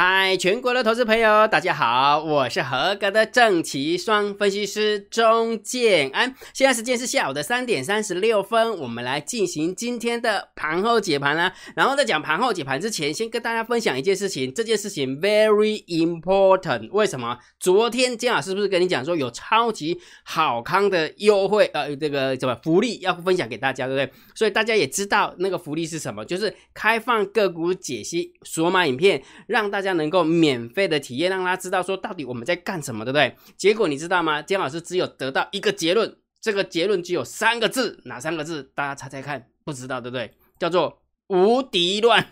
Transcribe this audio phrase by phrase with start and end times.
[0.00, 6.32] 嗨，全国的投资朋友，大家好，我是合格的正奇双分析师钟建安。
[6.54, 11.52] 现在时间是下午的三点三十六分，我们来进行今天的盘后解盘啦。
[11.74, 16.88] 然后在讲盘后解盘之前，先跟大家分享一件事情，这件事情 very important。
[16.92, 17.36] 为什么？
[17.58, 21.68] 昨天姜老师不是跟你讲说有超级好康的优惠？
[21.74, 24.12] 呃，这个什么福利要分享给大家，对不对？
[24.36, 29.87] 所以大家也知道那个福利是什么，就是开放个股解析索马影片，让大家。
[29.88, 33.34] 这样能够免费的体验，让他知道说到底我们在干什么，对不对？
[33.56, 34.42] 结果你知道吗？
[34.42, 38.70] 姜老师只有得到一个结论，这个结论只有三个字，哪三个字？
[38.74, 40.34] 大家猜猜看，不知道对不对？
[40.58, 42.26] 叫做无敌乱。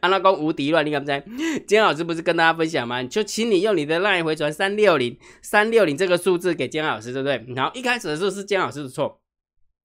[0.00, 1.24] 阿拉公无敌乱，你敢不猜？
[1.66, 3.02] 姜老师不是跟大家分享吗？
[3.04, 7.42] 就请你用你的 LINE 回传三六零三六零这个数字给姜老师，对不对？
[7.56, 9.22] 然后一开始的时候是姜老师的错。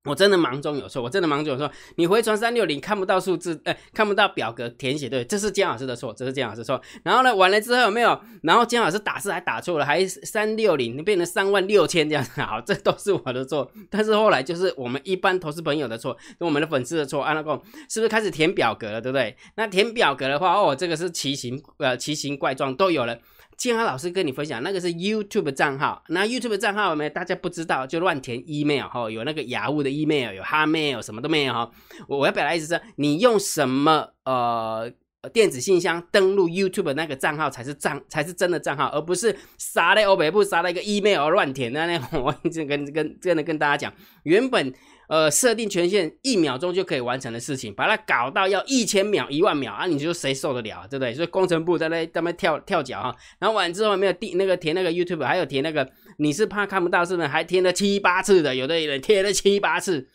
[0.05, 1.69] 我真的忙中有错，我真的忙中有错。
[1.95, 6.79] 你回传三六零看不到数字，哎，看不到表格填写，对，这是姜老师的错，这是姜老师错。
[7.03, 8.17] 然后呢，完了之后有没有？
[8.43, 13.69] 然后姜老师打字还打错了，还三六零变成三万六千这样子，好，这都是我的错。
[13.89, 17.23] 但是后来就是我们一般投资朋友的错，跟我们的粉丝的错。
[17.23, 19.35] 安拉公是不是开始填表格了，对不对？
[19.55, 23.17] 那填表格的话，哦，这个是奇形呃奇形怪状都有了。
[23.57, 31.69] 建安老师跟你分享，那个是 YouTube 账号，那 YouTube 账号有没大家不知道，就乱填 email 哈，有那个雅虎的 email，有 Hotmail，什么都没有哈。
[32.07, 34.91] 我我要表达意思是，你用什么呃
[35.33, 42.19] 电子信箱登录 YouTube 那个账号才是账才是真的账号，而不是杀了欧北部杀了一个 email 乱填的那。
[42.19, 44.73] 我一直跟跟真的跟大家讲，原本。
[45.07, 49.85] 呃，设定权限一秒钟就可以完成的事情，把它搞到要一千秒、一万秒啊！
[49.85, 51.13] 你说谁受得了啊，对不对？
[51.13, 57.27] 所以工程部在那在那跳跳脚哈，然后完之后没有第那个填那个 YouTube，还有填那个，你是怕看不到是不是？
[57.27, 60.07] 还填了七八次的，有的人填了七八次。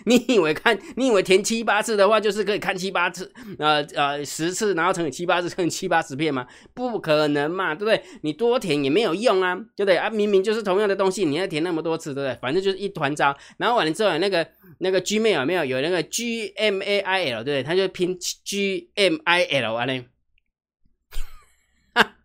[0.06, 6.46] 你以为看，你以为填七八次的话，就是可以看七八次，呃呃十次，然后乘以七八次，乘以七八十片吗？
[6.74, 8.02] 不可能嘛，对不对？
[8.22, 10.08] 你多填也没有用啊，对不对啊？
[10.10, 12.38] 明明就是同样的东西，你要填那么多次，对不对？
[12.40, 13.36] 反正就是一团糟。
[13.58, 14.46] 然后完了之后，那个
[14.78, 17.62] 那个 Gmail 有没有有那个 Gmail，对不对？
[17.62, 20.04] 他就拼 Gmail 啊嘞。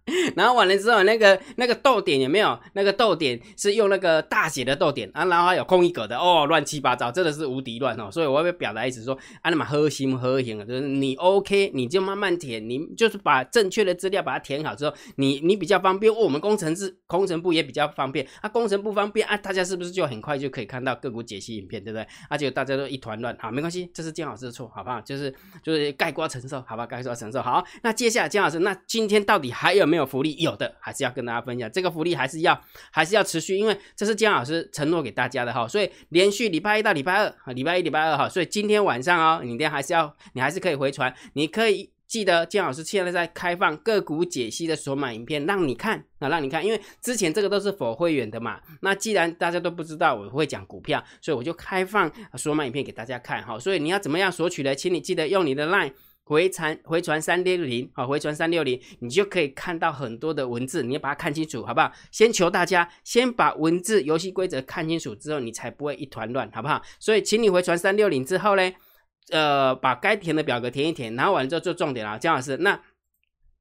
[0.36, 2.60] 然后完了之后，那个那个逗点有没有？
[2.74, 8.10] 那个逗点是用那个大写的逗点啊，然后还有空一格的哦，乱七八糟，真的是无敌乱哦。
[8.12, 16.14] 所以我要表达意思说，啊，那么核心核心啊，就是你 OK，你就慢慢填，你就是把正确的资料把它填好之后，你你比较方便。
[16.14, 22.08] 我们工程师工程部也比较方便啊，工程不方便啊，大家是不是就很快就可以看到个股解析影片，对不对？
[22.30, 25.02] 而且大家都一团乱，好，没关系，这是姜老师的错，好不好？
[25.02, 25.34] 就是
[25.64, 26.86] 就是盖瓜承受，好吧？
[26.86, 27.42] 盖瓜承受。
[27.42, 29.95] 好，那接下来姜老师，那今天到底还有没有？
[29.96, 31.72] 没有福利，有的还是要跟大家分享。
[31.72, 32.62] 这个福利还是要，
[32.92, 35.66] 还是要持续，因为这是姜老师承诺给大家的哈。
[35.66, 38.28] 所以连续礼拜一到礼拜二，礼拜一、礼拜二哈。
[38.28, 41.16] 所以今天晚上哦，你今天还是要，你还是可以回传。
[41.32, 46.66] 你可以记得姜老师现在在开放个股解析的索马影片，让你看啊，让你看。
[46.66, 48.60] 因为之前这个都是否会员的嘛。
[48.82, 53.58] 那既然大家都不知道我会讲股票，所以我就开放索马影片给大家看哈。
[53.58, 54.76] 所以你要怎么样索取呢？
[54.76, 55.94] 请你记得用你的 LINE。
[56.26, 61.92] 回传回传三六零啊，回传三六零，你就可以看到很多的文字，你要把它看清楚，好不好？
[62.12, 66.82] 先求大家先把文字游戏规则看清楚之后，你才不会一团乱，好不好？
[67.00, 68.74] 所以，请你回传三六零之后呢，
[69.30, 72.58] 呃，把该填的表格填一填，然后完了之后做重点啊，姜老师。
[72.58, 72.82] 那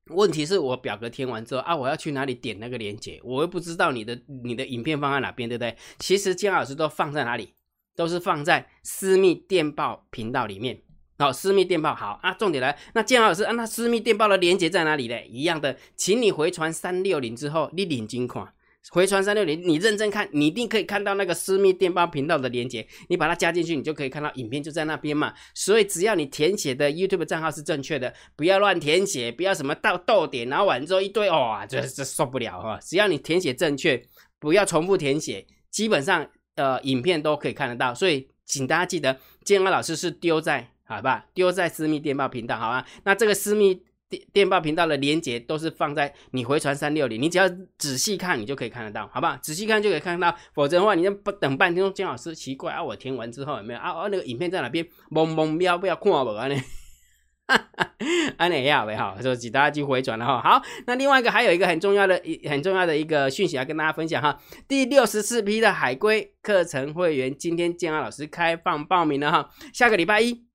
[0.07, 3.21] 问题是我表格填完之后啊，我要去哪里点那个链接？
[3.23, 5.77] 我又不知道你的你的影片放在哪边，对不对？
[5.99, 7.53] 其实姜老师都放在哪里？
[7.95, 10.81] 都是放在私密电报频道里面。
[11.17, 15.29] 好，私密电报好啊，重点来，那建豪老师啊，那私密电报的连接在哪里嘞？
[15.31, 18.53] 一样的，请你回传三六零之后，你领金款，
[18.91, 25.33] 回传三六零，你认真看，你一定可以看到那个私密电报频道的连接，你把它加进去，你就可以看到影片就在那边嘛。
[25.55, 32.77] 所以只要你填写的 YouTube 账号是正确的，不要乱填写，不要什么到逗点，然后完之后一堆哇，这这受不了哈。
[32.83, 34.03] 只要你填写正确，
[34.41, 37.95] 不要重复填写，基本上呃影片都可以看得到。
[37.95, 40.74] 所以请大家记得，建豪老师是丢在。
[40.87, 42.85] 好吧，丢在私密电报频道，好吧？
[43.05, 47.49] 那这个私密电电报频道的连接都是放在你回传三六零，你只要
[47.79, 49.37] 仔细看，你就可以看得到，好不好？
[49.39, 53.93] 仔细看就可以看到，否则的话，你不等半天钟，姜老师奇怪啊，我填完之后有没有啊？
[53.93, 54.87] 啊，那个影片在哪边？
[55.11, 56.47] 懵懵喵，不要看我啊！
[56.49, 56.55] 呢，
[58.37, 60.41] 安尼要呗哈，说请大家去回转了哈。
[60.43, 64.39] 好，那另外一个还有一个很重要的、很重要的一个讯息要跟大家分享哈。
[64.69, 70.54] 第六十四批的海龟课程会员，今天建安老师开放报名了哈，下个礼拜一。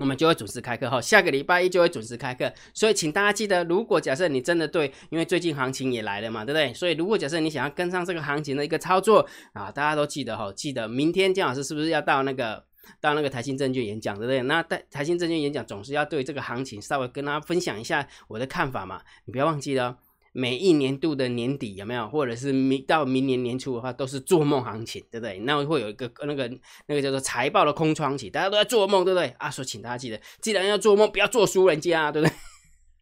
[0.00, 6.72] 我们就会准时开课哈，下个礼拜一就会准时开课，所以请大家记得，如果假设你真的对，因为最近行情也来了嘛，对不对？
[6.72, 12.64] 所以如果假设你想要跟上这个行情的一个操作啊，大家都记得哈，记得明天姜老师是不是要到那个
[12.98, 14.40] 到那个台新证券演讲，对不对？
[14.44, 19.02] 那在台新证券演讲总是要对这个行情稍微跟大家分享一下我的看法嘛。
[19.26, 19.98] 你不要忘记了，
[20.32, 25.38] 每一年度的年底有没有，或者是明到明年年初的话，都是做梦行情，对不对？
[25.40, 26.50] 那会有一个那个
[26.86, 29.34] 那个叫做财报的空窗期，大家都在做梦，对不对？
[29.38, 32.34] 啊，说请大家记得，既然要做梦，不要做输人家，对不对？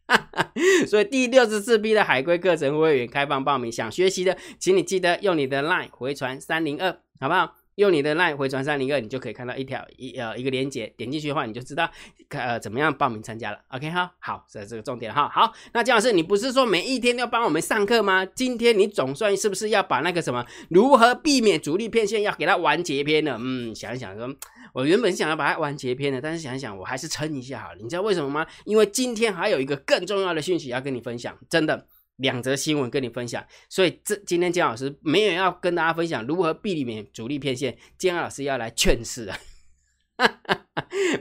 [0.87, 7.55] 所以第六十四批的海龟课程会员开放报名，想学习的，请你记得用你的 LINE 回传三零二，好不好？
[7.79, 11.89] 用你的 LINE 回传三零二，你就可以看到一条一呃一个链接，点进去的话，你就知道
[12.29, 13.59] 呃怎么样报名参加了。
[13.69, 15.27] OK 哈，好，这这个重点哈。
[15.29, 18.25] 好，那姜老师，你不是说每一天都要帮我们上课吗？
[18.25, 23.37] 今天你总算是不是要把那个什么如何避免主力骗线，要给它完结篇了？
[23.39, 24.29] 嗯，想一想说。
[24.71, 27.77] 我原本想要把它完结篇的，但是想一想，我还是撑一下好了。
[27.81, 28.45] 你知道为什么吗？
[28.65, 31.87] 因为今天还有一个更重要的讯息要跟你分享，真的
[32.19, 33.43] 两则新闻跟你分享。
[33.67, 39.37] 所以这今天姜老师没有要跟大家分享如何避免主力骗线，姜老师要来劝世啊。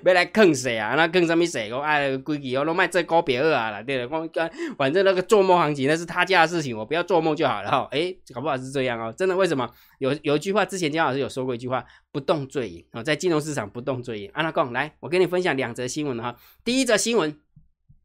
[0.05, 0.95] 要来坑谁啊？
[0.97, 1.73] 那坑什么谁？
[1.73, 4.29] 我哎，规矩我都卖最高别二啊了，对了，我
[4.77, 7.89] 反正那个做梦行情那是他家的事情，我不要做梦就好了哈。
[7.93, 9.37] 哎，搞不好是这样哦，真的？
[9.37, 9.69] 为什么？
[9.99, 14.31] 有有一句话，之前姜老师有说过一句话，不动最赢啊，在金融市场不动最赢。
[14.33, 16.37] 安娜贡，来，我跟你分享两则新闻哈。
[16.65, 17.39] 第一则新闻，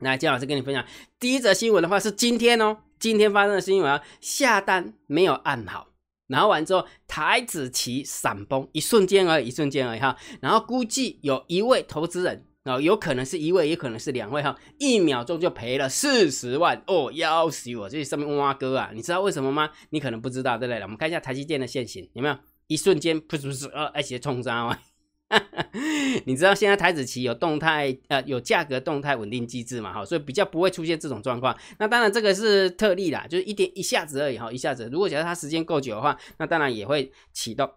[0.04, 0.86] 来，姜老师跟你分享，
[1.20, 5.88] 第一则新闻的话是今天哦，今天发生的新闻啊，下单没有按好。
[6.28, 10.16] 然后完之后，台子旗闪崩，一瞬间而已，一瞬间而已哈。
[10.42, 17.90] 然后估计有一位投资人啊，有可能是一位，也可能是两位哈，一秒钟就赔了四十万哦，要死我！
[17.90, 19.70] 这上面挖哥啊，你知道为什么吗？
[19.90, 20.82] 你可能不知道，对不对？
[20.82, 22.38] 我们看一下台积电的现形，有没有？
[22.68, 24.80] 一瞬间不是不是呃，而且冲杀吗？
[26.26, 29.92] 你知道现在台子期有动态呃有价格动态稳定机制嘛？
[29.92, 31.58] 哈，所以比较不会出现这种状况。
[31.80, 34.88] 那当然这个是特例啦，就是一点一下子而已哈，一下子。
[34.92, 37.70] 如果假设它时间够久的话，那当然也会启动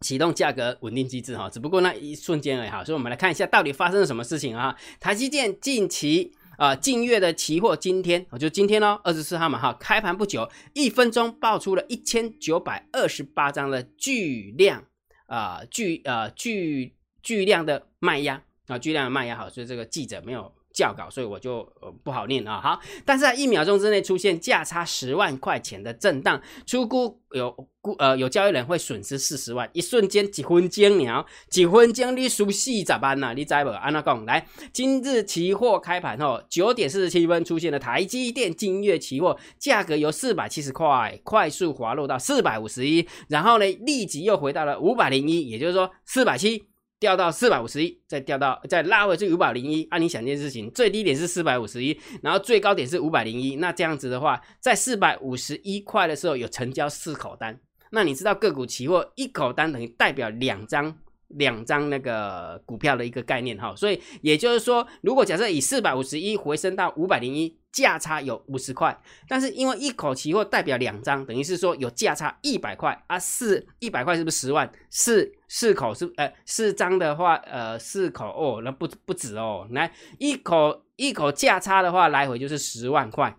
[0.00, 1.48] 启动价格稳定机制哈。
[1.48, 2.84] 只不过那一瞬间而已哈。
[2.84, 4.76] 所以我们来看一下到底发生了什么事情啊？
[5.00, 14.84] 台积电近期啊近月的期货今天我就今天哦，二十四号嘛哈，开盘不久，一分钟爆出了一千九百二十八张的巨量。
[15.32, 16.92] 啊，巨啊巨
[17.22, 22.60] 巨量的卖压啊，巨量的卖压好，所以这个记者没有教稿，所以我就呃不好念啊。
[22.60, 33.70] 好，但是在一秒钟之内出现价差十万块钱的震荡，出估有估呃有交易人会损失四十万，一瞬间几分钟鸟，几分钟你输四十万呐，你知不？
[33.70, 46.64] 安那讲来，今日期货开盘后九点四十七分出现了台积电金月期货价格由四百七十块快速滑落到四百五十一，然后呢立即又回到了五百零一，也就是说四百七。
[47.02, 49.82] 掉到四百五十一，再掉到再拉回去五百零一。
[49.90, 53.56] 按你想一件事情，最低点是四百五十一，然后最高点是五百零一。
[53.56, 57.58] 那这样子的话，在四百五十一块的时候有成交四口单。
[57.90, 60.96] 那你知道个股期货一口单等于代表两张
[61.34, 63.74] 两张那个股票的一个概念哈。
[63.76, 67.56] 所以也就是说，如果假设以四百五十一回升到五百零一。
[67.72, 68.94] 价差有五十块，
[69.26, 74.70] 但是因为一口期货代表两张，等于是说有价差一百块啊，四一百块是不是十万？
[74.90, 83.34] 四四口是呃四张的话，呃四口哦，那不不止哦，来一口一口价差的话，来回就是十万块，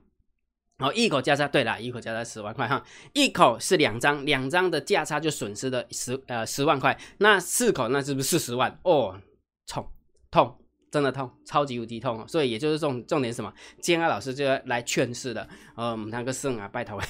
[0.84, 2.84] 哦一口价差，对了，一口价差十万块哈，
[3.14, 8.78] 一口是两张，两张的价差就损失了十呃十万块，那四口那是不是四十万？
[8.84, 9.20] 哦，
[9.66, 9.88] 痛
[10.30, 10.60] 痛。
[10.92, 12.26] 真的痛，超级无敌痛哦！
[12.28, 17.02] 所以也就是重重点什么，建安老师就要来劝世的，呃，那个圣啊，拜托，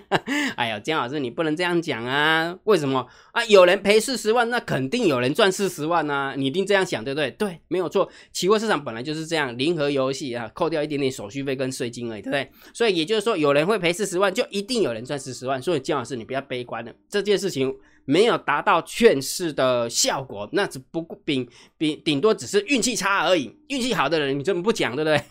[0.56, 2.56] 哎呀，姜老师你不能这样讲啊！
[2.64, 3.44] 为什么啊？
[3.46, 6.34] 有人赔四十万，那肯定有人赚四十万呐！
[6.36, 7.30] 你一定这样想，对不对？
[7.32, 8.08] 对，没有错。
[8.32, 12.50] 期货市场本来就是这样，零和游戏啊，扣掉一点点手续费跟税金而已，对不对？
[12.72, 15.60] 所以也就是说，有人会赔四十万，就一定有人赚四十万。
[15.60, 17.74] 所以姜老师你不要悲观了，这件事情。
[18.04, 23.56] 没有达到劝世的效果，那只不过顶顶顶多只是运气差而已。
[23.68, 25.22] 运气好的人，你这么不讲，对不对？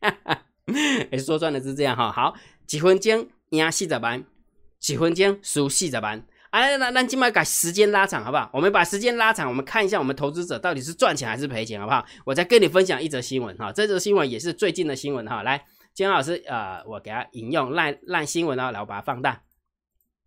[1.12, 2.10] 哎，说穿了是这样哈。
[2.10, 2.34] 好，
[2.66, 4.24] 几分钟赢四十万，
[4.78, 6.26] 几分钟输四十万。
[6.50, 8.48] 哎，那那今麦改时间拉长好不好？
[8.52, 12.04] 我们把时间拉长，我们看一下我们投资者到底是赚钱还是赔钱，好不好？
[12.24, 15.42] 我再跟你分享一则新闻哈，这则新闻也是最近的新闻哈。
[15.42, 15.62] 来，
[15.92, 19.42] 金老师，呃，我给他引用烂烂新闻啊，然后把它放大。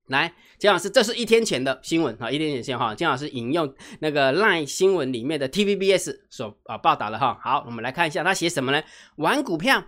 [0.07, 2.93] 来，姜老师，这是一天前的新闻啊，一天前新闻哈。
[2.93, 7.39] 姜老师引用那个烂新闻里面的 TVBS 所啊报道的哈。
[7.41, 8.83] 好，我们来看一下他写什么呢？
[9.15, 9.83] 玩股票，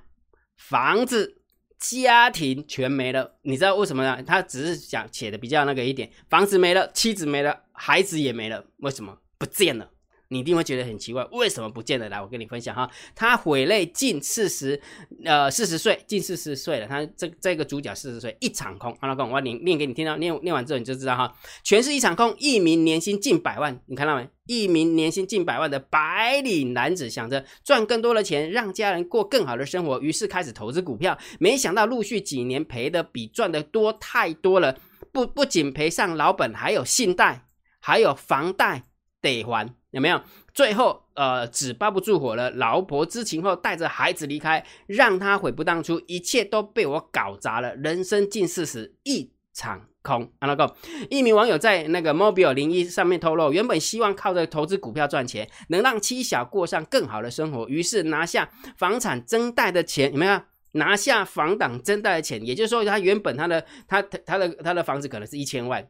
[0.57, 1.40] 房子、
[1.81, 3.33] 家庭全没了。
[3.41, 4.23] 你知道为什么呢？
[4.23, 9.90] 他只是想写的比较那个一点，房子没了，妻子没了，孩子也没了，为什么不见了？
[10.31, 12.07] 你一定会觉得很奇怪，为什么不见得？
[12.07, 14.81] 来，我跟你分享哈，他毁泪近四十，
[15.25, 16.88] 呃，四十岁，近四十岁了。
[16.88, 18.97] 他这这个主角四十岁，一场空。
[19.01, 22.33] 好了，我我念念给你听到，念念完之后你就知道哈，全是一场空。
[22.39, 24.25] 一名年薪近百万，你看到没？
[24.47, 31.17] 一名年薪近百万的白领男子想着赚更多的钱，让家人过更好的生活，于是开始投资股票。
[31.39, 34.77] 没想到陆续几年赔的比赚的多太多了，
[35.11, 37.45] 不不仅赔上老本，还有信贷，
[37.81, 38.83] 还有房贷
[39.21, 39.75] 得还。
[39.91, 40.21] 有没有？
[40.53, 42.50] 最后，呃，纸包不住火了。
[42.51, 47.75] 老婆知情后，带着孩子离开，让他悔不当初，一切都被我搞砸了。
[47.75, 50.31] 人生近四十，一场空。
[50.39, 50.75] 阿拉哥，
[51.10, 60.41] 一名网友在那个 Mobile 零一上面透露，原本希望靠着投资股票赚钱，能让妻小过上更好的生活，于是拿下房产增贷的钱，有没有？
[60.74, 65.86] 拿下房党增贷的钱，也就是说，他原本他的他他的他的房子可能是一千万。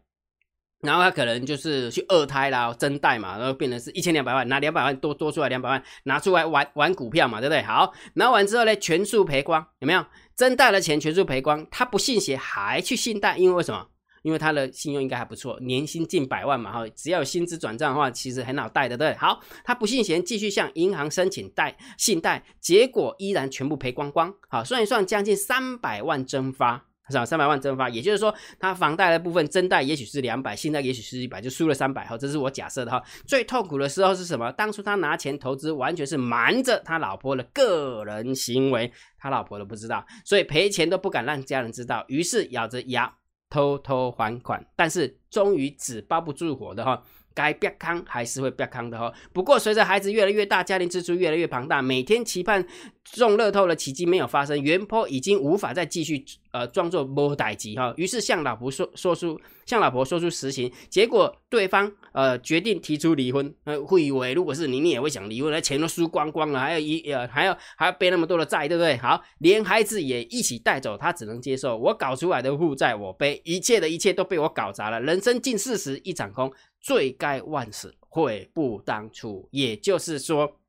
[0.82, 7.62] 然后他可能就是去二胎啦，增贷嘛，然后变成是一千两百万，拿两百万多多出来两百万拿出来玩玩股票嘛，对不对？
[7.62, 10.06] 好，拿完之后呢，全数赔光，有没有？
[10.36, 13.88] 增贷的钱全数赔光，他不信邪还去信贷，因为为什么？
[14.24, 19.18] 因为他的信用应该还不错，年薪近百万嘛，哈，只要有薪资转账的话，其实很好贷的，对不对？
[19.20, 26.86] 好，他不信邪，继续向银行申请贷信贷，结果依然全部赔光光，好，算一算将近三百万蒸发。
[27.12, 27.26] 是吧？
[27.26, 32.18] 三百万蒸发，也就是说，他房贷的部分增贷也许是两百，现在也许是一百，就输了三百哈。
[32.18, 33.04] 这是我假设的哈。
[33.28, 34.52] 最痛苦的时候是什么？
[34.54, 43.14] 当初他拿钱投资，完全是瞒着他老婆的个人行为，他老婆都不知道，所以赔钱都不敢让家人知道，于是咬着牙
[43.50, 47.04] 偷偷还款，但是终于纸包不住火的哈。
[47.34, 49.12] 该变康还是会变康的哈。
[49.32, 52.66] 不过随着孩子越来越大，家庭支出越来越庞大，每天期盼
[53.04, 57.94] 中乐透的奇迹没有发生，袁坡已经无法再继续呃装作摸歹机哈。
[57.98, 63.54] 于是向老婆说说出向老婆说出实情，结果对方呃决定提出离婚。
[63.64, 68.98] 呃，会以为如果是你，你也会想离婚，那钱都输光光了，还有一呃还要还要背那么多的债，对不对？
[68.98, 76.52] 好，连孩子也一起带走，他只能接受我搞出来的负债我背，一切的一切都被我搞砸了，人生近四十一场空。
[76.82, 79.48] 罪该万死，悔不当初。
[79.52, 80.60] 也就是说，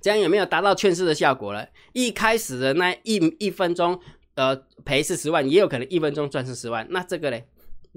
[0.00, 1.68] 这样有没有达到劝世的效果了？
[1.92, 4.00] 一开始的那一一分钟，
[4.34, 6.86] 呃，赔四十万，也有可能一分钟赚四十万。
[6.90, 7.46] 那这个嘞，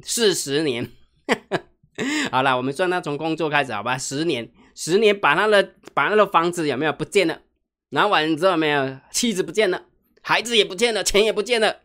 [0.04, 0.89] 四十年。
[2.32, 3.98] 好了，我们算他从工作开始，好吧？
[3.98, 7.42] 十年，十年把他的把他的房子有没有不见了？
[7.89, 9.86] 拿完之后没有，妻子不见了，
[10.22, 11.82] 孩子也不见了，钱也不见了。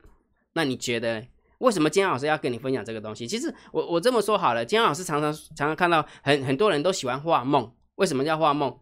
[0.52, 1.26] 那你觉得呢？
[1.64, 3.26] 为什么金老师要跟你分享这个东西？
[3.26, 7.73] 其实我我这么说好了，金老师常常常常看到很很多人都喜欢画梦。
[7.97, 8.76] 为什么叫画梦？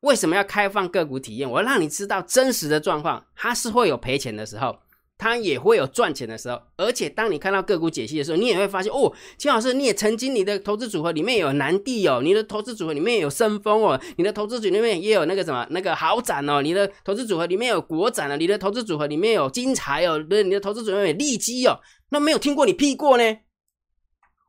[0.00, 1.50] 为什么要开放个股体验？
[1.50, 4.76] 我让你知道真实的状况，它是会有赔钱的时候。
[5.18, 23.38] 它也会有赚钱的时候，而且当你看到个股解析的时候，你也会发现哦，金老师，你也曾经你的投资组合里面有南地哦，你的投资组合里面有深丰哦，你的投资组里面也有那个什么那个豪展哦，你的投资组合里面有国展哦，你的投资组合里面有金财哦，对，你的投资组合有利基哦，那没有听过你 P 过呢？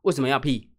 [0.02, 0.70] 为什么要屁？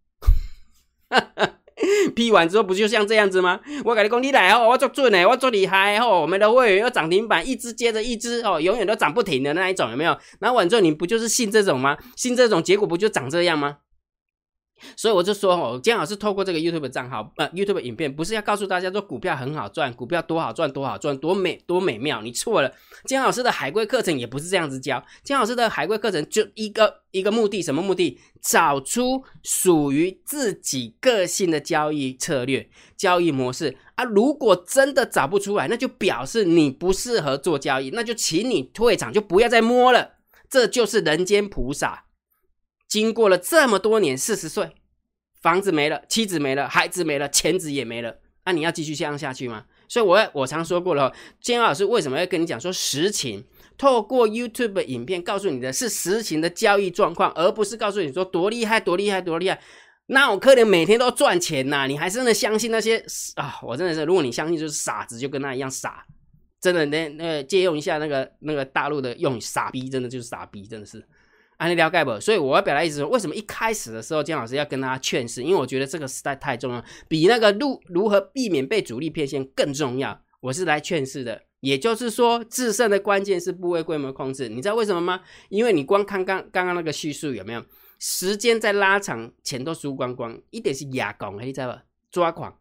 [2.14, 3.60] 批完之后不就像这样子吗？
[3.84, 10.16] 我跟你讲，你来哦，我做准呢，我做厉害哦，我们的会员要涨停板，一只接着一只哦，永远都涨不停的那一种，有没有？
[10.40, 11.96] 然后完之后你不就是信这种吗？
[12.16, 13.78] 信这种结果不就长这样吗？
[14.96, 22.22] 所以我就说哦，姜老师透过这个 YouTube 账号，呃，YouTube 影片，不是要告诉大家说股票很好赚，股票多好赚，多好赚，多美多美妙。
[22.22, 22.72] 你错了，
[23.04, 25.02] 姜老师的海龟课程也不是这样子教。
[25.22, 28.18] 姜老师的海龟课程就一个一个目的，什么目的？
[28.42, 34.04] 找出属于自己个性的交易策略、交易模式啊。
[34.04, 40.12] 如果真的找不出来，那就表示你不适合做交易，那就请你退场，就不要再摸了。
[40.48, 42.04] 这就是人间菩萨。
[42.90, 44.72] 经过了这么多年，四十岁，
[45.40, 49.64] 房子没了，妻子没了，孩子没了，钱子也没了，那你要继续这样下去吗？
[49.88, 53.44] 所以，我我常说过了，金老师为什么要跟你讲说实情？
[53.78, 59.58] 透过 YouTube 影片告诉你的是实情的交易状况，而不是告诉你说多厉害、多厉害、多厉害。
[60.06, 63.02] 那我可能每天都赚钱呐，你还真的相信那些
[63.36, 63.58] 啊？
[63.62, 66.04] 我真的是，如果你相信就是傻子，就跟他一样傻。
[66.60, 71.02] 真的，那那借用一下那个那个大陆的用语，傻逼，真的就是傻逼，真的是。
[71.60, 72.18] 安利了解不？
[72.18, 75.42] 所以我要表达意思说，为什么一开始的时候姜老师要跟大家劝示？
[75.42, 80.22] 因为我觉得这个时代太重要，比那个如如何避免被主力骗线更重要。
[80.40, 84.48] 我是来劝示的，也就是说，制胜的关键是部位规模控制。
[84.48, 85.20] 你知道为什么吗？
[85.50, 87.62] 因为你光看刚刚刚那个叙述有没有？
[87.98, 91.82] 时间在拉长，钱都输光光，一点是哑拱，你知道吧？
[92.10, 92.56] 抓狂。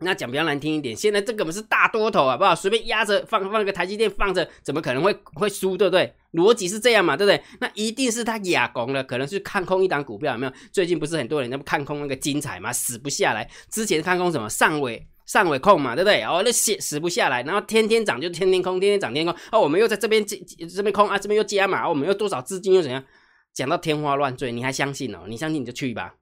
[0.00, 2.54] 那讲比较难听一点，现在这个不是大多头啊，不好？
[2.54, 6.12] 随便压着放放个台积电放着，怎么可能会会输，对不对？
[6.32, 7.42] 逻辑是这样嘛，对不对？
[7.60, 10.52] 那一定是他哑攻了，可能是看空一档股票，有没有？
[10.70, 13.48] 最近不是很多人那么看空那个精彩嘛，死不下来。
[13.70, 16.22] 之前看空什么上尾上尾控嘛，对不对？
[16.22, 19.34] 哦，那死死不下来，然后天天涨就天天空，天天涨天空。
[19.50, 20.36] 哦，我们又在这边这
[20.68, 23.02] 这边空啊，这边又加码，我们又多少资金又怎样？
[23.54, 25.20] 讲到天花乱坠，你还相信哦？
[25.26, 26.14] 你相信你就去吧，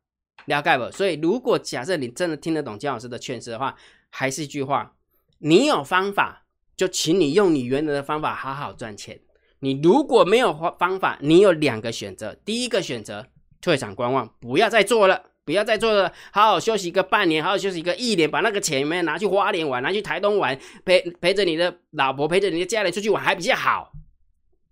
[0.46, 0.90] 了解不？
[0.90, 3.74] 所以如果假设你真的听得懂姜老师的劝示的话，
[4.10, 4.94] 还是一句话，
[5.38, 6.44] 你有方法，
[6.76, 9.20] 就请你用你原来的方法好好赚钱。
[9.60, 12.36] 你如果没有方方法，你有两个选择。
[12.44, 13.26] 第一个选择
[13.62, 23.90] 退场观望，不要再做了，不要再做了，好好休息个半年，好好休息个一年，把那个钱没有拿去花莲玩，拿去台东玩，陪陪着你的老婆，陪着你的家人出去玩，还比较好。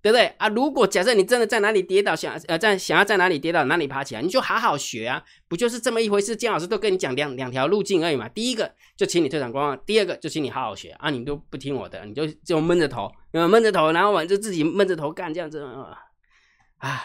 [0.03, 0.49] 对不对啊？
[0.49, 6.35] 如果假设你真的在哪里跌倒，想呃在想要在哪里跌倒哪里爬起来，你就好好学啊，不就是这么一回事？
[6.35, 8.29] 姜老师都跟你讲两两条路径而已嘛。
[8.29, 11.09] 第一个就请你退场观望，第二个就请你好好学啊。
[11.09, 15.61] 你都不听我的，你就就闷着头，闷着头，然后完就自己闷着头干这样子
[16.79, 17.01] 啊。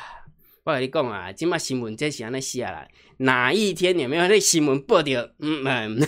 [0.64, 5.22] 我跟你讲啊，今麦新闻这是安尼写来，哪一天有没有那新闻报掉？
[5.38, 6.08] 嗯嗯。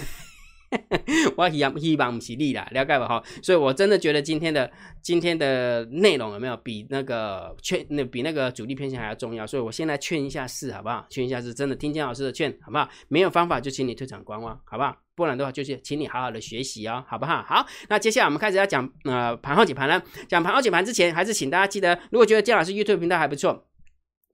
[1.36, 3.24] 我希望希望不是你啦，了解吧哈？
[3.42, 4.70] 所以我真的觉得今天的
[5.02, 9.48] 今天的内容有没有比那个劝那比那个主力偏向还要重要？
[9.48, 11.06] 所以我先来劝一下市，好不好？
[11.10, 12.88] 劝一下市，真的听金老师的劝，好不好？
[13.08, 14.96] 没有方法就请你退场观望，好不好？
[15.16, 17.44] 不然的话就是请你好好的学习哦，好不好？
[17.44, 20.02] 好，那接下来我们开始要讲呃盘后解盘了。
[20.28, 23.66] 讲盘后解盘之前，还是请大家记得，如果觉得姜老师 YouTube 频道还不错。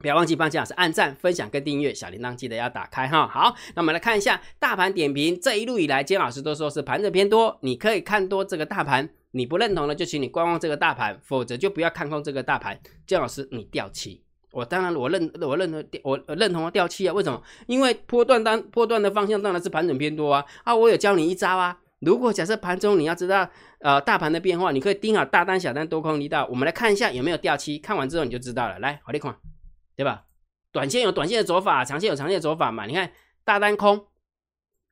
[0.06, 3.28] 不要忘记帮姜老师按赞、分享跟订阅，小铃铛记得要打开哈。
[3.28, 5.36] 好，那我们来看一下大盘点评。
[5.42, 9.10] 这一路以来，姜老师都说是盘子偏多，你可以看多这个大盘。
[9.32, 12.80] 你不认同的，就请你观望这个大盘，否则就不要看空这个大盘。
[13.08, 14.22] 姜老师，你掉期，
[14.52, 17.12] 我当然我认我认同我认同掉期啊。
[17.12, 17.42] 为什么？
[17.66, 20.76] 因为波段单波段的方向当然是盘整偏多啊啊！
[20.76, 21.80] 我有教你一招啊。
[22.02, 26.46] 如果假设盘中你要知道呃大盘的变化，你可以盯好大单、小单、多空力道。
[26.52, 28.78] 我们来看一下有没有掉期，看完之后你就知道了。
[28.78, 29.36] 来，好，你看。
[29.96, 30.26] 对吧？
[30.72, 32.86] 短线有短线的走法，长线有长线的走法嘛？
[32.86, 33.12] 你看
[33.44, 34.08] 大单空，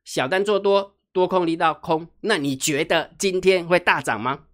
[0.04, 4.44] 小单做多，多空力道空，那你觉得今天会大涨吗？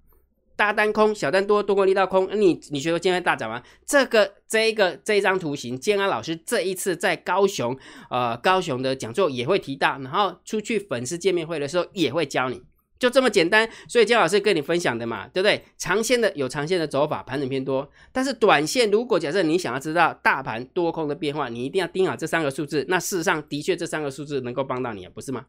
[0.57, 3.63] 大单空，小单多，多空力道空，你你觉得今天会大涨吗？
[3.87, 7.79] 这个这一个这一张图形，建安老师这一次在高雄
[8.11, 12.63] 呃高雄的讲座也会提到，然后出去粉丝见面会的时候也会教你。
[13.01, 15.65] 就这么简单，所以姜老师跟你分享的嘛，对不对？
[15.79, 22.85] 长线的有长线的走法，盘整偏多，但是短线如果假设你想要知道大盘多空的变化，你一定要盯好这三个数字。
[22.89, 25.47] 那事实上的确这三个数字能够帮到你，不是吗？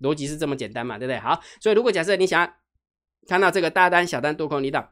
[0.00, 1.18] 逻辑是这么简单嘛，对不对？
[1.18, 2.50] 好，所以如果假设你想要
[3.28, 4.88] 看到这个大单、小单、多空离档。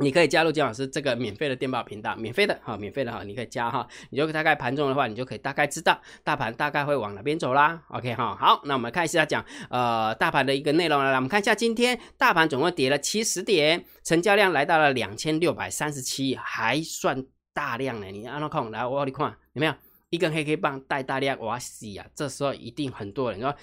[0.00, 7.82] 你可以加入姜老师这个免费的电报频道，免费的哈，免费的哈，你可以加哈，你就大概盘中的话，你就可以大概知道大盘大概会往哪边走啦。
[7.88, 11.14] OK 哈，好，那我们看一下讲呃大盘的一个内容了。
[11.14, 18.06] 我们看一下今天大盘总共跌了七十点，成交量来到了两千六百三十七，还算大量呢。
[18.06, 19.74] 你按照看，来我你看有没有
[20.10, 21.38] 一根黑黑棒带大量？
[21.40, 23.54] 哇塞呀，这时候一定很多人说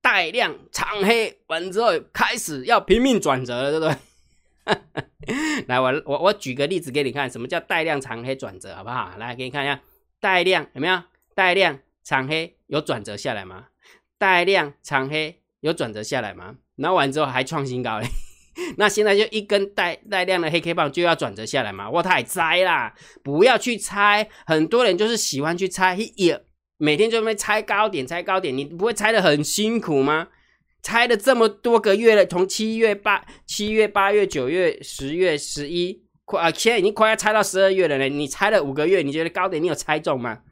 [0.00, 3.96] 带量长黑完之后开始要拼命转折了，对不对？
[5.66, 9.12] 来，我我我举个例子给你看，什么叫带量长黑转折，好不好？
[9.18, 9.80] 来，给你看一下，
[10.20, 11.02] 带量有没有？
[11.34, 13.66] 带量长黑有转折下来吗？
[14.18, 16.56] 带量长黑有转折下来吗？
[16.76, 18.06] 然后完之后还创新高嘞，
[18.78, 21.88] 那现在就一根带带量的黑 K 棒就要转折下来吗？
[21.90, 22.94] 我太栽啦！
[23.22, 26.42] 不要去猜，很多人就是喜欢去猜，也
[26.78, 30.28] 每天就会猜高点，猜高点，你不会猜的很辛苦吗？
[30.86, 36.52] 猜了这么多个月了，从七月八、七月、八月、九月、十月、十一，快啊！
[36.52, 38.08] 现在已经快要猜到十二月了呢。
[38.08, 40.42] 你猜了五个月，你觉得高点你有猜中吗？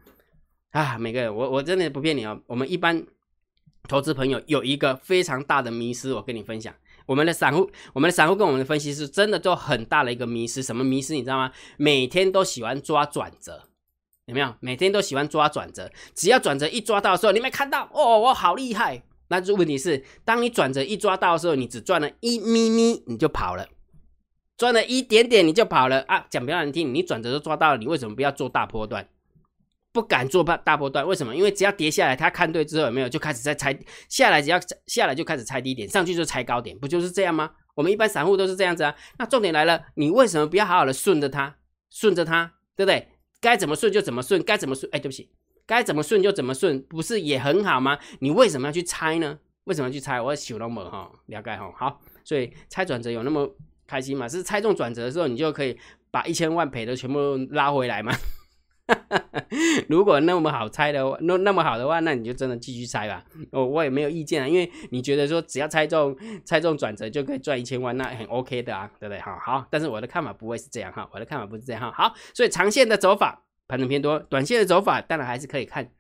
[0.73, 2.41] 啊，每个人，我我真的不骗你哦。
[2.49, 3.07] 我们一般
[3.89, 6.75] 投资朋友有一个非常大的迷失，我跟你分享。
[7.07, 10.65] 我们的散户，我们的散户跟我们的分析师，真的都很大的一个迷失。
[10.65, 11.15] 什么迷失？
[11.15, 11.53] 你知道吗？
[11.77, 13.63] 每天都喜欢抓转折，
[14.25, 14.53] 有没有？
[14.59, 19.05] 每天都喜欢抓转折，只要转折一抓到的时候，你没看到哦，我好厉害。
[19.35, 23.67] 那这问题是，当你转折一抓到的时候，你只赚了一咪咪，你就跑了，
[24.57, 26.27] 赚了一点点你就跑了啊！
[26.31, 29.09] 讲比较难听，你转折都抓到了，你为什么不要做大波段？
[29.93, 31.35] 不敢做大大波段，为什么？
[31.35, 33.77] 因为只要跌下来，他看对之后有没有就开始在猜
[34.09, 37.51] 下来，只要下来就开始猜低点，上去就猜高点，不就是这样吗？
[37.75, 38.95] 我们一般散户都是这样子啊。
[39.19, 41.57] 那重点来了，你为什么不要好好的顺着它，
[41.91, 43.09] 顺着它，对不对？
[43.41, 44.89] 该怎么顺就怎么顺，该怎么顺？
[44.93, 45.31] 哎，对不起。
[45.67, 47.99] 该怎么顺就怎么顺，不是也很好吗？
[48.21, 49.39] 你为什么要去猜呢？
[49.65, 50.21] 为什么要去猜？
[50.21, 51.73] 我小龙门哈，了解哈。
[51.77, 53.49] 好，所以猜转折有那么
[53.87, 54.29] 开心吗？
[54.29, 55.79] 是猜中转折的时候，你就可以
[56.11, 58.13] 把一千万赔的全部拉回来吗？
[59.89, 63.25] 如果那么好猜的话，那那么好的话，那你就真的继续猜吧。
[63.51, 69.19] 我我也没有意见啊，因为你觉得说只要猜中猜中转折就可以赚一千万，那很 OK 的啊，对不对？
[69.21, 71.91] 好好，但是我的看法不会是这样哈，我的看法不是这样哈。
[71.91, 75.91] 好，所以长线的走法盘整偏多，短线的走法当然还是可以看。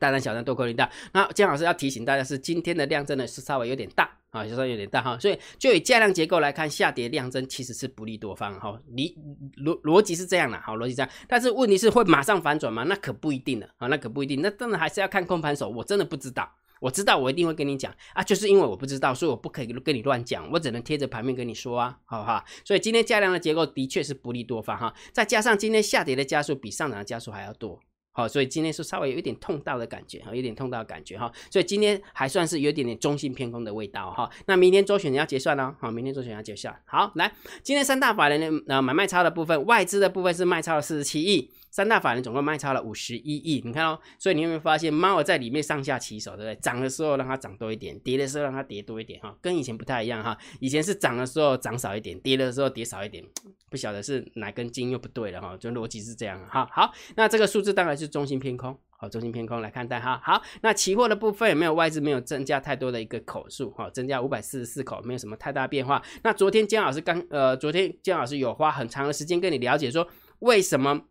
[0.00, 9.16] 大单小单多空力大，那姜老师要提醒大家是今天的量真的是稍微有点大啊，稍微有点大哈，所以就以价量结构来看，下跌量增其实是不利多方哈，理
[9.56, 12.82] 逻逻辑是这样的，好逻辑这样，但是问题是会马上反转吗？
[12.82, 16.52] 那可不一定的啊，那可不一定，那当然还是要看空盘手，我真的不知道，
[16.84, 22.44] 我知道我一定会跟你讲啊，就是因为我不知道，所以我不可以跟你乱讲，我只能贴着盘面跟你说啊，好不好？
[22.62, 27.80] 所以今天价量的结构的确是不利多方哈，再加上今天下跌的加速比上涨的加速还要多。
[28.12, 34.30] 好，所以今天是稍微有一点痛到的感觉，哈，有点痛到的感觉，哈，所以今天还算是有点点中性偏空的味道，哈。
[34.46, 36.78] 那明天周选要结算了，好，明天周选要结算。
[36.84, 41.50] 好，来，今天三大法人的呃买卖超的部分，外资的部分是卖超了四十七亿。
[41.74, 46.54] 三大法人总共卖超了五十一亿，你看哦，所以你有没有发现猫在里面上下其手，对不对？
[46.62, 50.38] 涨的时候让它涨多一点，跌的时候让它跌多一点，哈，跟以前不太一样哈。
[50.60, 53.24] 以前是涨的时候涨少一点，跌的时候跌少一点，
[53.70, 56.64] 不晓得是哪根筋又不对了哈，就逻辑是这样哈。
[56.70, 60.20] 好，那这个数字当然是中心偏空，好，中心偏空来看待哈。
[60.22, 66.00] 好，那期货的部分有没有外资没有增加太多的一个口数，哈，增加五百四十四口，没有什么太大变化。
[66.22, 70.06] 那昨天姜老师刚呃，昨天姜老师有花很长的时间跟你了解说
[70.38, 71.06] 为什么。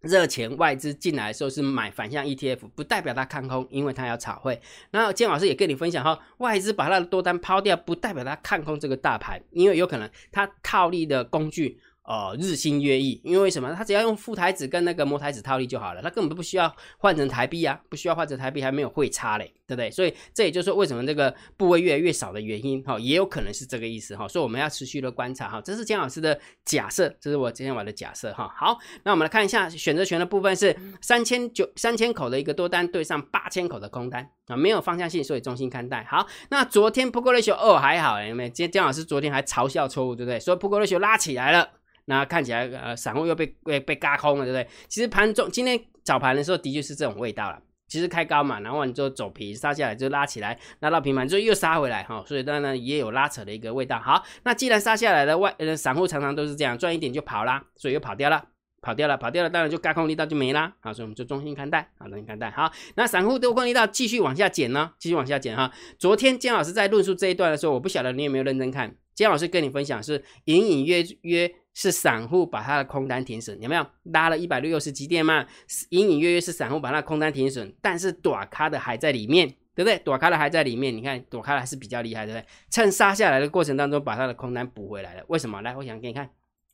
[0.00, 4.60] 热钱外资进来的时候是买反向 ETF，不代表它看空，因为它要炒汇。
[4.90, 11.78] 然后建老师也跟你分享哈，外资把它的多单抛掉，不代表它看空这个大盘，因为有可能它套利的工具。
[12.10, 13.72] 哦，日新月异，因为什么？
[13.72, 19.88] 他只要用副台子跟那个模台子套利就好了，他根本不需要换成台币啊，不需要换成台币，还没有汇差嘞，对不对？
[19.92, 24.26] 所以这也就是为什么这个部位越来越少的原因，哈，也有可能是这个意思，哈。
[24.26, 28.52] 所以我们要持续的观察，哈，这是姜老师的假设，这是我今天晚的假设，哈。
[28.58, 36.02] 好，那我们来看一下选择权的部分是三千九三千口的一个多单对上八千口的空单啊，没有方向性，所以中心看待。
[36.10, 38.48] 好，那昨天 Put Ratio 二还好，有没有？
[38.48, 40.40] 今天姜老师昨天还嘲笑错误，对不对？
[40.40, 41.68] 说 Put Ratio 拉起来了。
[42.06, 44.66] 那看起来，呃，散户又被被被嘎空了，对不对？
[44.88, 47.60] 其实盘中今天早盘的时候，的确是这种味道了。
[47.88, 53.98] 其实开高嘛，然后你就走平杀下来，就拉起来，拉到平盘之后又杀回来，哈，所以当然也有拉扯的一个味道。
[53.98, 58.44] 好，那既然杀下来的外呃散户常常都是这样，赚一点就跑啦，所以又跑掉了，
[58.80, 62.48] 跑掉了，跑掉了，当然就嘎空力道就没啦，啊，所以我们就中心看待，啊，中心看待。
[62.52, 65.72] 好，那散户多空力道继续往下减呢，继续往下减哈。
[65.98, 71.52] 昨天姜老师在论述这一段的时候，我不晓得你有没有认真看，姜老师跟你分享是隐隐约约。
[71.72, 75.46] 是散户把他的空单停损，有没有拉了一百六十几点嘛？
[75.90, 79.98] 隐隐约约是散户把他空单停损，但是躲开的还在里面，对不对？
[80.00, 82.46] 躲开的还在里面，你看躲开的还是比较厉害，对不对？
[82.70, 85.62] 趁杀下来的过程当中把他的空单补回来了，为什么？
[85.62, 86.28] 来，我想给你看，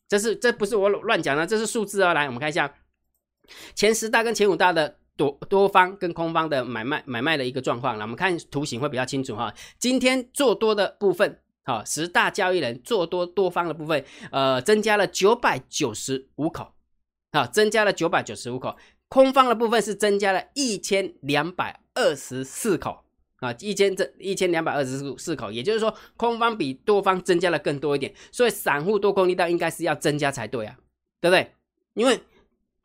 [0.09, 2.15] 这是这不是我乱讲的，这是数字哦。
[2.15, 2.73] 来，我们看一下
[3.75, 9.53] 前十大跟前五大的多多方跟空方的买卖买卖的一个状况，来，我们看图形会比较清楚哈。
[9.79, 11.41] 今天做多的部分。
[11.67, 16.73] 好，十大交易人做多多方的部分，呃，增加了九百九十五口，
[17.33, 18.77] 好，增加了九百九十五口。
[19.09, 23.05] 空方的部分是增加了一千两百二十四口，
[23.41, 30.77] 啊，一千这一千两百二十四四口，也就是说，空方比多方增加了更多一点，所以散户多空力道应该是要增加才对啊，
[31.21, 31.53] 对不对？
[31.95, 32.21] 因为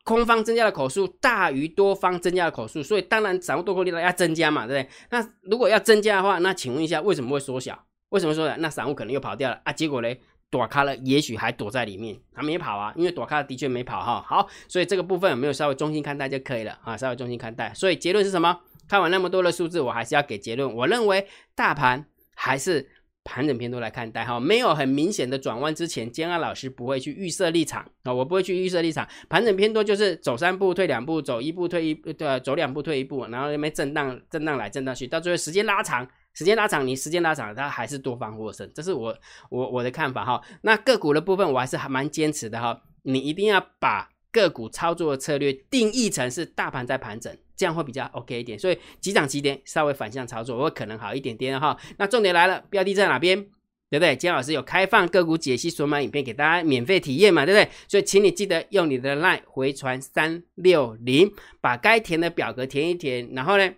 [0.03, 4.91] 空方增加的口数大于多方增加的口数，所以当然散户多空力道要增加嘛，对不对？
[5.11, 7.85] 那如果要增加的话，那请问一下，为什么会缩小？
[8.11, 8.55] 为什么说呢？
[8.59, 9.71] 那散户可能又跑掉了啊？
[9.71, 10.15] 结果呢，
[10.49, 14.21] 躲开了，也许还躲在里面，他没跑啊，因为躲开了的确没跑哈。
[14.27, 16.97] 好，所以这个部分有没有稍微中心看待就可以了啊？
[16.97, 17.73] 稍微中心看待。
[17.73, 18.59] 所以结论是什么？
[18.87, 20.75] 看完那么多的数字，我还是要给结论。
[20.75, 22.89] 我认为大盘还是
[23.23, 29.07] 盘整偏多来看待哈，没有很明显的转弯之前，坚安老师不会去预设立场啊，我不会去预设立场。
[29.29, 36.05] 盘整偏多就是走三步退两步，走一步退一对，走两步退一步，然后那边震荡震荡来震荡去，到最后时间拉长。
[36.33, 39.15] 时间拉长，你时间拉长，它还是多方获胜，这是我
[39.49, 40.41] 我我的看法哈。
[40.61, 42.81] 那个股的部分，我还是还蛮坚持的哈。
[43.03, 48.57] 你一定要把个股操作的策略定义成是大盘在盘整，这样会比较 OK 一点。
[48.57, 51.77] 所以急涨急跌，稍微反向操作会可能好一点点哈。
[51.97, 53.45] 那重点来了，标的在哪边？
[53.89, 54.15] 对不对？
[54.15, 57.45] 姜老师有开放个股解析索买影片给大家免费体验嘛？
[57.45, 57.69] 对不对？
[57.89, 63.69] 所以请你记得用你的 LINE 回传三六零，把该填的表格填一填，然后呢？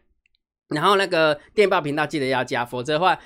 [0.74, 3.18] 然后那个电报频道记得要加，否则的话，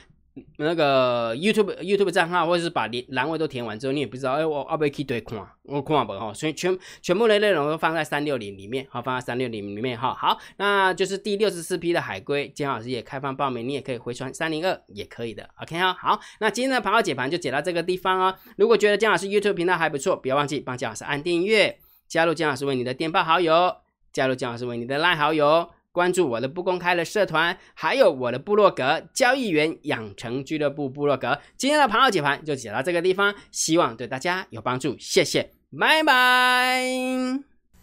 [0.58, 5.40] 那个 YouTube YouTube 账号或者是把连栏位都填完之后，你也不知道，哎，我要不要去对看？
[5.64, 10.14] 我看不哈，所以全全部的内容都放在三六零里面，好，放在三六零里面哈。
[10.14, 15.94] 好，那就是第六十四批的海龟，金老师也开放报名，你也可以回传三零二也可以的，OK 哈。
[15.94, 18.36] 好，那今天的盘号解盘就解到这个地方哦。
[18.58, 23.76] 如果觉得姜老师 YouTube 频道还不错，不要忘记帮姜老师按订阅，加入姜老师为你的电报好友。
[24.14, 31.40] 加入姜老师为你的赖好友，关注我的不公开的社团，还有我的部落格交易员养成俱乐部部落格。
[31.58, 36.84] 今天的盘后解盘就解到这个地方，希望对大家有帮助，谢谢，拜拜。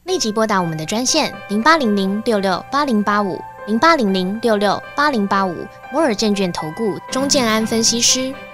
[0.04, 8.32] 立即拨打我们的专线零八零零六六八零八五零八零零六六八零八五摩尔证券投顾钟建安分析师。